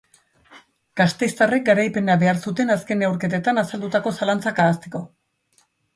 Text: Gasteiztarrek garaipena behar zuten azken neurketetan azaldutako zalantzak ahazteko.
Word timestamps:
Gasteiztarrek 1.01 1.67
garaipena 1.67 2.15
behar 2.23 2.41
zuten 2.45 2.75
azken 2.77 3.01
neurketetan 3.03 3.63
azaldutako 3.65 4.15
zalantzak 4.21 4.63
ahazteko. 4.65 5.03